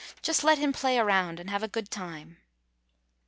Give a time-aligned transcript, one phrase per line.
[0.23, 2.37] Just let him play around and have a good time.